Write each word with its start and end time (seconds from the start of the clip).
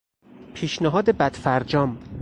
پیشنهاد 0.53 1.09
بد 1.09 1.33
فرجام 1.35 1.97